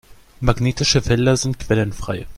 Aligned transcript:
Magnetische 0.39 1.03
Felder 1.03 1.37
sind 1.37 1.59
quellenfrei. 1.59 2.25